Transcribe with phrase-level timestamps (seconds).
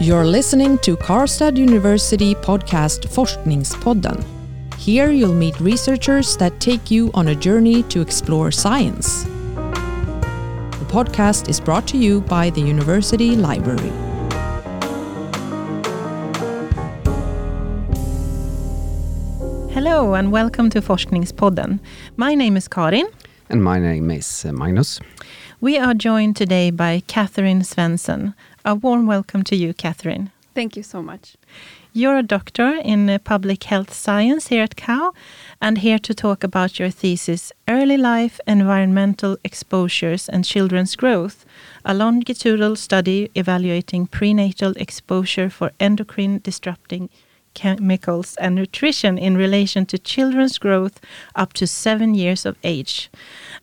[0.00, 4.24] You're listening to Karlstad University podcast Forskningspodden.
[4.76, 9.22] Here you'll meet researchers that take you on a journey to explore science.
[9.22, 13.92] The podcast is brought to you by the University Library.
[19.72, 21.78] Hello and welcome to Forskningspodden.
[22.16, 23.06] My name is Karin.
[23.48, 24.98] And my name is uh, Magnus.
[25.60, 28.34] We are joined today by Katherine Svensson.
[28.66, 30.30] A warm welcome to you, Katherine.
[30.54, 31.36] Thank you so much.
[31.92, 35.12] You're a doctor in uh, public health science here at KAU
[35.60, 41.44] and here to talk about your thesis Early Life Environmental Exposures and Children's Growth,
[41.84, 47.10] a longitudinal study evaluating prenatal exposure for endocrine disrupting
[47.54, 51.00] chemicals and nutrition in relation to children's growth
[51.34, 53.10] up to seven years of age.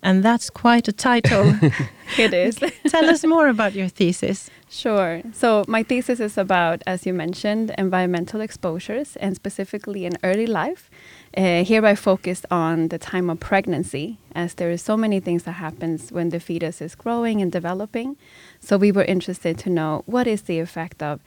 [0.01, 1.53] And that's quite a title.
[2.17, 2.55] it is.
[2.87, 4.49] Tell us more about your thesis.
[4.69, 5.21] Sure.
[5.33, 10.89] So, my thesis is about, as you mentioned, environmental exposures and specifically in early life.
[11.35, 15.43] Uh, here I focused on the time of pregnancy, as there is so many things
[15.43, 18.15] that happens when the fetus is growing and developing.
[18.61, 21.19] So we were interested to know what is the effect of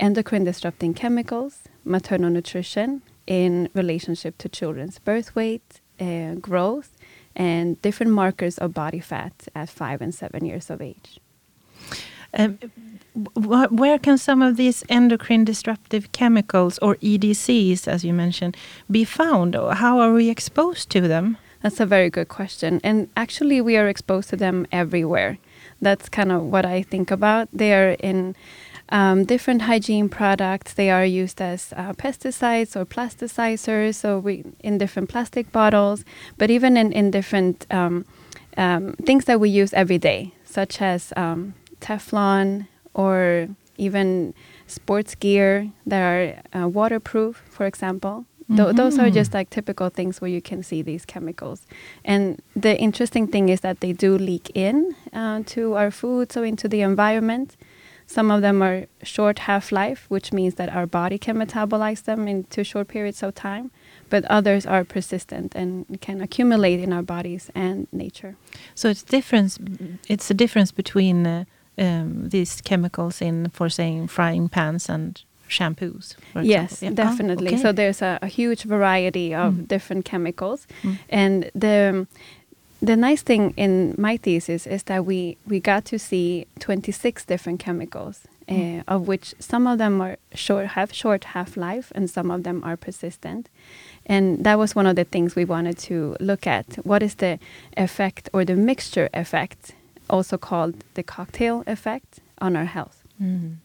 [0.00, 6.96] endocrine disrupting chemicals, maternal nutrition in relationship to children's birth weight, uh, growth,
[7.34, 11.20] and different markers of body fat at five and seven years of age.
[12.34, 12.58] Um,
[13.34, 18.56] wh where can some of these endocrine disruptive chemicals, or EDCs, as you mentioned,
[18.90, 19.54] be found?
[19.54, 21.36] How are we exposed to them?
[21.62, 22.80] That's a very good question.
[22.84, 25.38] And actually, we are exposed to them everywhere.
[25.80, 27.48] That's kind of what I think about.
[27.52, 28.36] They are in
[28.90, 30.74] um, different hygiene products.
[30.74, 36.04] They are used as uh, pesticides or plasticizers, so we in different plastic bottles,
[36.36, 38.04] but even in in different um,
[38.56, 44.34] um, things that we use every day, such as um, Teflon or even
[44.66, 48.24] sports gear that are uh, waterproof, for example.
[48.48, 48.76] Th mm -hmm.
[48.76, 51.60] Those are just like typical things where you can see these chemicals.
[52.04, 54.76] And the interesting thing is that they do leak in
[55.12, 57.56] uh, to our food, so into the environment.
[58.08, 62.26] Some of them are short half life, which means that our body can metabolize them
[62.26, 63.70] into short periods of time,
[64.08, 68.34] but others are persistent and can accumulate in our bodies and nature.
[68.74, 69.58] So it's difference.
[70.08, 71.44] It's a difference between uh,
[71.76, 76.16] um, these chemicals in, for saying, frying pans and shampoos.
[76.42, 76.90] yes, yeah.
[76.90, 77.48] definitely.
[77.48, 77.62] Oh, okay.
[77.62, 79.68] So there's a, a, huge variety of mm.
[79.68, 80.98] different chemicals, mm.
[81.10, 82.06] and the
[82.80, 87.58] the nice thing in my thesis is that we we got to see 26 different
[87.60, 88.80] chemicals mm.
[88.80, 92.42] uh, of which some of them are short have short half life and some of
[92.42, 93.48] them are persistent.
[94.06, 96.66] And that was one of the things we wanted to look at.
[96.86, 97.38] What is the
[97.76, 99.72] effect or the mixture effect
[100.08, 103.02] also called the cocktail effect on our health?
[103.20, 103.56] Mm.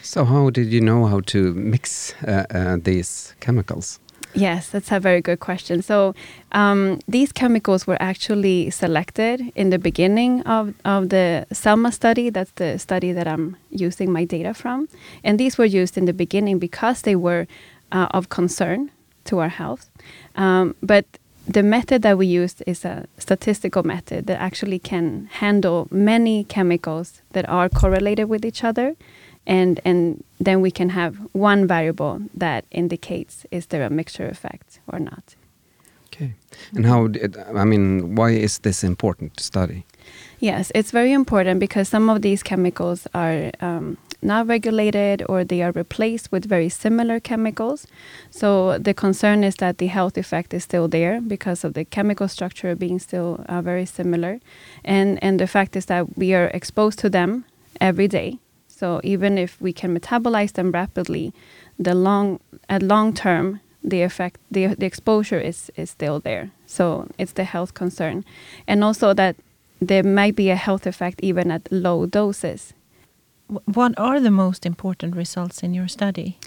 [0.00, 3.98] so how did you know how to mix uh, uh, these chemicals
[4.34, 5.82] Yes, that's a very good question.
[5.82, 6.14] So
[6.52, 12.30] um, these chemicals were actually selected in the beginning of, of the SELMA study.
[12.30, 14.88] That's the study that I'm using my data from.
[15.24, 17.46] And these were used in the beginning because they were
[17.90, 18.90] uh, of concern
[19.24, 19.90] to our health.
[20.36, 21.06] Um, but
[21.46, 27.22] the method that we used is a statistical method that actually can handle many chemicals
[27.32, 28.96] that are correlated with each other
[29.46, 34.80] and and then we can have one variable that indicates is there a mixture effect
[34.86, 35.34] or not.
[36.06, 36.34] Okay,
[36.74, 37.08] and how?
[37.08, 39.84] Did, I mean, why is this important to study?
[40.40, 45.62] Yes, it's very important because some of these chemicals are um, not regulated or they
[45.62, 47.86] are replaced with very similar chemicals.
[48.30, 52.28] So the concern is that the health effect is still there because of the chemical
[52.28, 54.40] structure being still uh, very similar,
[54.84, 57.44] and and the fact is that we are exposed to them
[57.80, 58.38] every day.
[58.78, 61.32] So even if we can metabolize them rapidly,
[61.80, 66.50] the long at long term the effect the the exposure is is still there.
[66.66, 68.24] So it's the health concern,
[68.68, 69.34] and also that
[69.80, 72.72] there might be a health effect even at low doses.
[73.74, 76.38] What are the most important results in your study?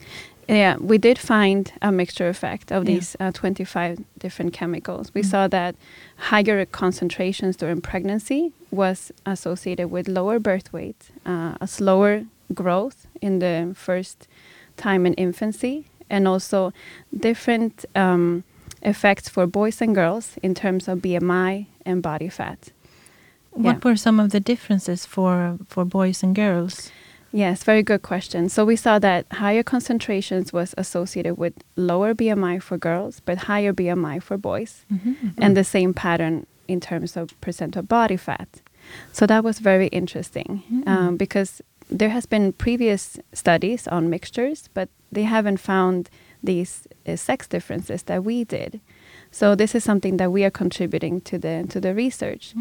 [0.51, 5.13] Yeah, we did find a mixture effect of these uh, 25 different chemicals.
[5.13, 5.25] We mm.
[5.25, 5.75] saw that
[6.17, 13.39] higher concentrations during pregnancy was associated with lower birth weight, uh, a slower growth in
[13.39, 14.27] the first
[14.75, 16.73] time in infancy, and also
[17.17, 18.43] different um,
[18.81, 22.71] effects for boys and girls in terms of BMI and body fat.
[23.51, 23.89] What yeah.
[23.89, 26.91] were some of the differences for for boys and girls?
[27.31, 28.49] Yes, very good question.
[28.49, 33.73] So we saw that higher concentrations was associated with lower BMI for girls, but higher
[33.73, 35.45] BMI for boys, mm -hmm, mm -hmm.
[35.45, 38.61] and the same pattern in terms of percent of body fat.
[39.11, 41.07] So that was very interesting mm -hmm.
[41.07, 41.63] um, because
[41.97, 46.09] there has been previous studies on mixtures, but they haven't found
[46.45, 46.71] these
[47.07, 48.79] uh, sex differences that we did.
[49.31, 52.53] So this is something that we are contributing to the to the research.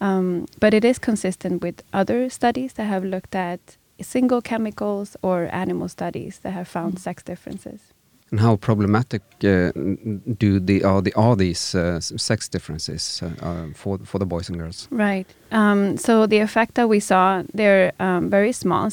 [0.00, 5.48] Um, but it is consistent with other studies that have looked at single chemicals or
[5.52, 7.80] animal studies that have found sex differences.
[8.30, 9.72] And how problematic uh,
[10.38, 14.48] do the are the are these uh, sex differences uh, uh, for for the boys
[14.48, 14.86] and girls?
[14.92, 15.26] Right.
[15.50, 18.88] Um, so the effect that we saw, they're um, very small.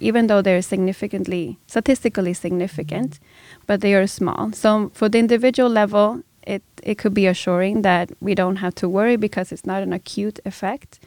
[0.00, 3.18] Even though they're significantly statistically significant,
[3.66, 4.52] but they are small.
[4.52, 8.88] So for the individual level, it it could be assuring that we don't have to
[8.88, 11.00] worry because it's not an acute effect.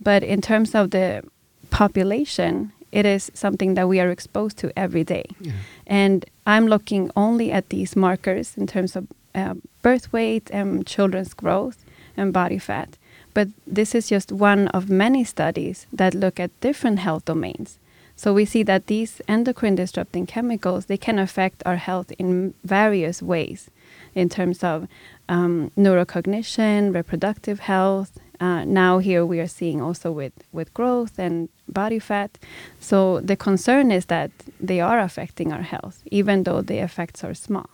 [0.00, 1.22] But in terms of the
[1.70, 5.24] population, it is something that we are exposed to every day.
[5.40, 5.52] Yeah.
[5.86, 11.34] And I'm looking only at these markers in terms of uh, birth weight and children's
[11.34, 11.84] growth
[12.16, 12.98] and body fat.
[13.34, 17.78] But this is just one of many studies that look at different health domains.
[18.14, 23.22] So we see that these endocrine disrupting chemicals they can affect our health in various
[23.22, 23.70] ways,
[24.14, 24.86] in terms of
[25.28, 28.18] um, neurocognition, reproductive health.
[28.42, 32.38] Uh, now here we are seeing also with with growth and body fat.
[32.80, 34.30] So the concern is that
[34.66, 37.70] they are affecting our health, even though the effects are small.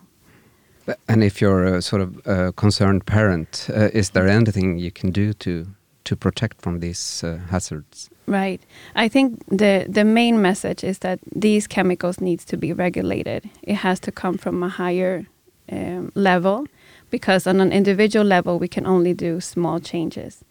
[1.07, 5.11] And if you're a sort of uh, concerned parent, uh, is there anything you can
[5.11, 5.67] do to
[6.05, 8.11] to protect from these uh, hazards?
[8.27, 8.61] Right.
[9.05, 13.49] I think the the main message is that these chemicals needs to be regulated.
[13.63, 15.27] It has to come from a higher
[15.73, 16.67] um, level
[17.11, 20.45] because on an individual level we can only do small changes.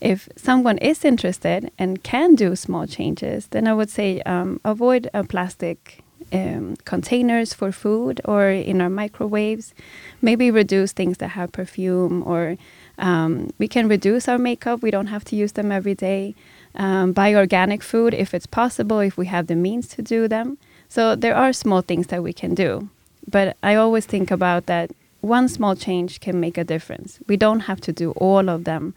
[0.00, 5.08] If someone is interested and can do small changes, then I would say um, avoid
[5.14, 6.02] a plastic
[6.32, 9.74] um, containers for food or in our microwaves.
[10.20, 12.56] Maybe reduce things that have perfume, or
[12.98, 14.82] um, we can reduce our makeup.
[14.82, 16.34] We don't have to use them every day.
[16.74, 20.58] Um, buy organic food if it's possible, if we have the means to do them.
[20.88, 22.88] So there are small things that we can do.
[23.30, 24.90] But I always think about that
[25.20, 27.20] one small change can make a difference.
[27.28, 28.94] We don't have to do all of them.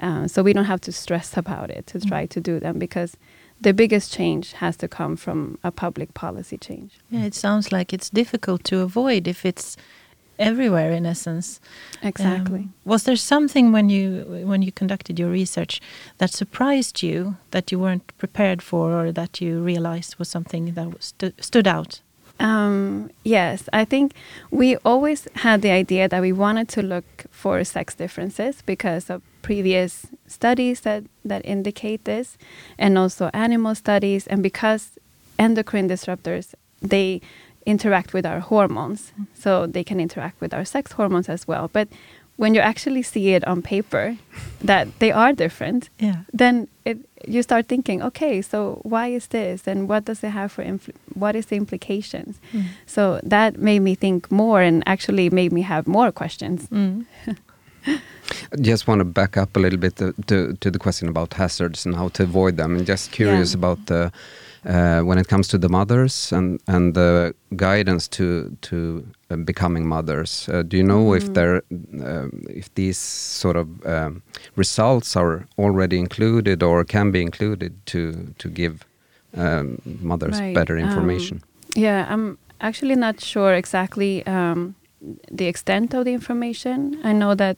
[0.00, 3.16] Uh, so we don't have to stress about it to try to do them because
[3.60, 6.98] the biggest change has to come from a public policy change.
[7.10, 9.76] Yeah, it sounds like it's difficult to avoid if it's
[10.38, 11.60] everywhere in essence.
[12.02, 12.60] Exactly.
[12.60, 15.80] Um, was there something when you when you conducted your research
[16.16, 20.88] that surprised you that you weren't prepared for, or that you realized was something that
[21.00, 22.00] stu stood out?
[22.40, 24.14] Um, yes, I think
[24.50, 29.20] we always had the idea that we wanted to look for sex differences because of
[29.42, 32.36] previous studies that, that indicate this,
[32.78, 34.98] and also animal studies, and because
[35.38, 37.20] endocrine disruptors they
[37.66, 41.68] interact with our hormones, so they can interact with our sex hormones as well.
[41.72, 41.88] But
[42.36, 44.16] when you actually see it on paper
[44.64, 46.22] that they are different, Yeah.
[46.32, 46.98] then it
[47.28, 50.64] you start thinking, okay, so why is this, and what does it have for
[51.14, 52.38] what is the implications?
[52.52, 52.64] Mm.
[52.86, 56.66] So that made me think more, and actually made me have more questions.
[56.70, 57.04] Mm.
[57.86, 61.34] I just want to back up a little bit to, to, to the question about
[61.34, 62.76] hazards and how to avoid them.
[62.76, 63.58] And just curious Yeah.
[63.58, 64.12] about the
[64.66, 69.88] uh, when it comes to the mothers and and the guidance to to uh, becoming
[69.88, 70.48] mothers.
[70.52, 71.32] Uh, do you know if Mm.
[71.34, 71.62] there
[72.04, 74.22] um, if these sort of um,
[74.56, 78.84] results are already included or can be included to to give
[79.36, 81.40] um, mothers Right, better um, information?
[81.76, 84.74] Yeah, I'm actually not sure exactly um,
[85.30, 86.98] the extent of the information.
[87.04, 87.56] I know that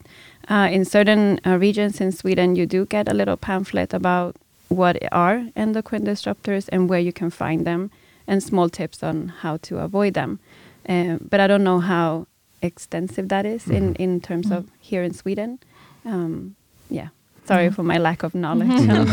[0.49, 4.35] uh, in certain uh, regions in Sweden, you do get a little pamphlet about
[4.69, 7.91] what are endocrine disruptors and where you can find them,
[8.27, 10.39] and small tips on how to avoid them.
[10.87, 12.27] Uh, but I don't know how
[12.61, 13.99] extensive that is in, Mhm.
[13.99, 14.57] in terms Mhm.
[14.57, 15.59] of here in Sweden.
[16.05, 16.55] Um,
[16.89, 17.09] yeah,
[17.45, 17.73] sorry Mhm.
[17.75, 18.69] for my lack of knowledge.
[18.87, 19.05] No,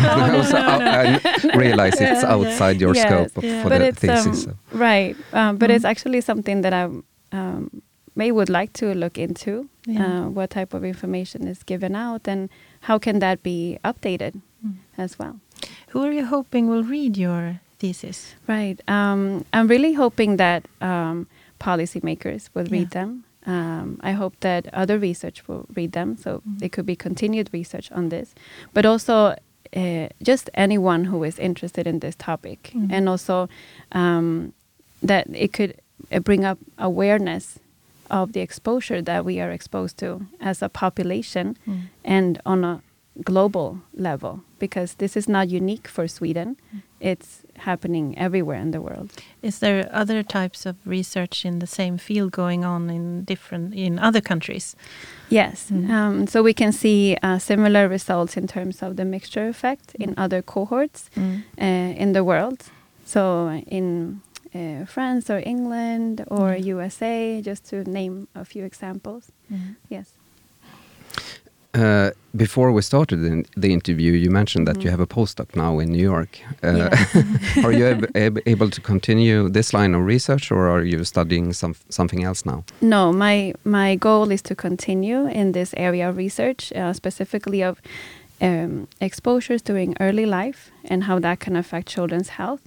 [0.43, 1.19] So I,
[1.55, 3.63] I realize it's Yeah, outside your Yes, scope of, yeah.
[3.63, 4.27] for but the it's thesis.
[4.27, 4.79] um, so.
[4.79, 5.91] right um, but it's Mm.
[5.91, 6.85] actually something that i
[7.33, 7.83] um,
[8.21, 9.53] may would like to look into
[9.87, 10.07] Yeah.
[10.07, 12.41] uh, what type of information is given out and
[12.89, 13.59] how can that be
[13.91, 14.33] updated
[14.65, 14.75] Mm.
[15.05, 15.35] as well
[15.93, 17.43] Who are you hoping will read your
[17.83, 18.19] thesis?
[18.55, 19.21] right um,
[19.57, 20.61] i'm really hoping that
[20.91, 21.17] um,
[21.67, 23.11] policymakers will read them
[23.47, 26.63] um, I hope that other research will read them, so Mhm.
[26.63, 28.35] it could be continued research on this,
[28.75, 29.15] but also
[29.83, 32.93] uh, just anyone who is interested in this topic, Mhm.
[32.93, 33.49] and also
[34.01, 34.53] um,
[35.11, 35.73] that it could
[36.13, 37.59] uh, bring up awareness
[38.11, 41.81] of the exposure that we are exposed to as a population Mm.
[42.05, 42.81] and on a
[43.25, 46.57] global level, because this is not unique for Sweden;
[47.01, 49.11] it's happening everywhere in the world.
[49.43, 53.99] Is there other types of research in the same field going on in different in
[53.99, 54.77] other countries?
[55.29, 55.71] Yes.
[55.71, 55.91] Mm.
[55.91, 60.11] Um, so we can see uh, similar results in terms of the mixture effect in
[60.11, 60.25] Mm.
[60.25, 62.59] other cohorts uh, in the world.
[63.05, 64.21] So in
[64.55, 66.65] uh, France or England or Mm.
[66.65, 69.25] USA, just to name a few examples.
[69.53, 69.77] Mm.
[69.89, 70.07] Yes.
[71.73, 74.91] Uh, before we started the, the interview, you mentioned that you Mhm.
[74.91, 76.39] have a postdoc now in New York.
[76.65, 77.65] Uh, Yeah.
[77.65, 81.53] are you ab ab able to continue this line of research, or are you studying
[81.53, 82.65] some, something else now?
[82.81, 87.79] No, my my goal is to continue in this area of research, uh, specifically of
[88.43, 92.61] um, exposures during early life and how that can affect children's health.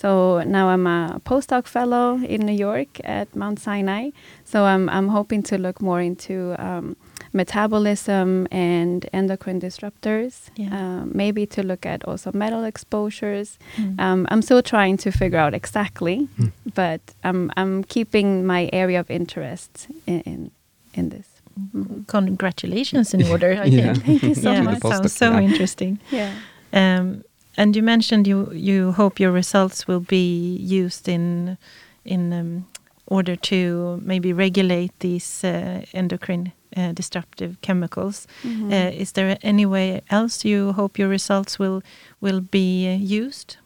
[0.00, 4.10] So now I'm a postdoc fellow in New York at Mount Sinai.
[4.44, 6.96] So I'm I'm hoping to look more into um,
[7.32, 10.50] metabolism and endocrine disruptors.
[10.56, 10.68] Yeah.
[10.78, 13.58] Um, maybe to look at also metal exposures.
[13.76, 13.98] Mm.
[14.00, 16.52] Um, I'm still trying to figure out exactly, Mm.
[16.74, 20.50] but I'm I'm keeping my area of interest in in,
[20.94, 21.26] in this.
[21.58, 22.06] Mhm.
[22.06, 23.94] Congratulations in order, I Yeah.
[23.94, 24.04] think.
[24.06, 24.76] Thank you so yeah, much.
[24.76, 25.40] it sounds so yeah.
[25.48, 25.98] interesting.
[26.12, 26.30] Yeah.
[26.72, 27.22] Um,
[27.58, 31.56] and you mentioned you you hope your results will be used in
[32.04, 32.64] in um,
[33.06, 38.26] order to maybe regulate these uh, endocrine uh, disruptive chemicals.
[38.44, 38.70] Mhm.
[38.72, 41.80] Uh, is there any way else you hope your results will
[42.20, 43.56] will be uh, used?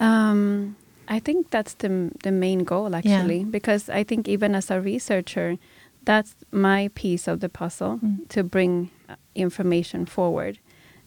[0.00, 0.76] Um,
[1.08, 5.56] I think that's the the main goal actually, because I think even as a researcher,
[6.04, 8.28] that's my piece of the puzzle Mm.
[8.28, 10.58] to bring uh, information forward.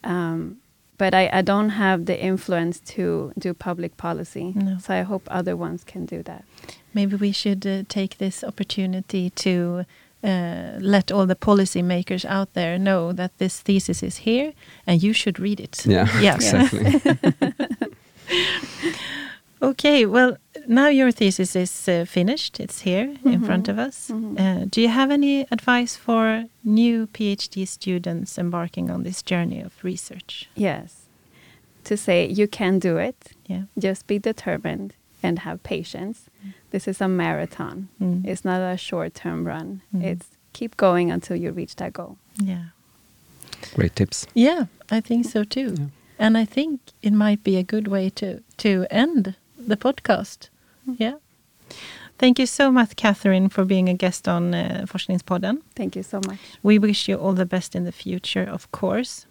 [0.04, 0.58] Um,
[1.00, 4.78] but I, I don't have the influence to do public policy, No.
[4.80, 6.44] so I hope other ones can do that.
[6.94, 9.86] Maybe we should uh, take this opportunity to
[10.24, 14.54] uh, let all the policymakers out there know that this thesis is here
[14.86, 15.86] and you should read it.
[15.86, 16.36] Yeah, Yeah.
[16.40, 17.02] exactly.
[19.62, 20.38] Okay, well,
[20.68, 22.60] now your thesis is uh, finished.
[22.60, 23.46] It's here in Mhm.
[23.46, 24.10] front of us.
[24.10, 24.40] Mhm.
[24.40, 29.74] Uh, do you have any advice for new PhD students embarking on this journey of
[29.84, 30.48] research?
[30.56, 31.08] Yes,
[31.84, 33.16] to say you can do it.
[33.48, 33.64] Yeah.
[33.78, 36.30] Just be determined and have patience.
[36.72, 37.88] This is a marathon.
[38.00, 38.26] Mm.
[38.26, 39.82] It's not a short term run.
[39.94, 40.04] Mm.
[40.04, 42.18] It's keep going until you reach that goal.
[42.42, 42.66] Yeah.
[43.76, 44.26] Great tips.
[44.34, 45.74] Yeah, I think so too.
[45.78, 45.86] Yeah.
[46.18, 49.36] And I think it might be a good way to to end
[49.70, 50.50] the podcast.
[50.98, 51.16] Yeah.
[52.18, 55.62] Thank you so much, Katherine, for being a guest on uh, Forskningspodden.
[55.76, 56.40] Thank you so much.
[56.62, 59.26] We wish you all the best in the future, of course.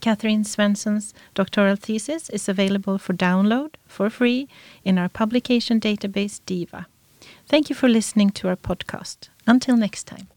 [0.00, 4.46] Katherine Svensson's doctoral thesis is available for download for free
[4.84, 6.86] in our publication database DIVA.
[7.48, 9.30] Thank you for listening to our podcast.
[9.46, 10.28] Until next time.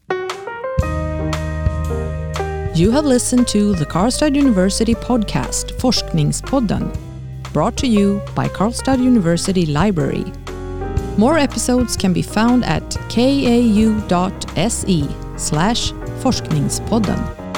[2.76, 6.96] You have listened to the Karlstad University podcast Forskningspodden,
[7.54, 10.26] brought to you by Karlstad University Library.
[11.18, 15.92] More episodes can be found at kau.se slash
[16.22, 17.49] forskningspodden.